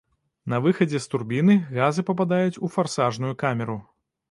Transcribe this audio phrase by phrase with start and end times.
[0.53, 3.81] На выхадзе з турбіны газы пападаюць у фарсажную камеру.